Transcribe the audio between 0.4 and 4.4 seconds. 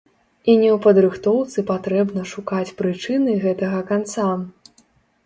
І не ў падрыхтоўцы патрэбна шукаць прычыны гэтага канца.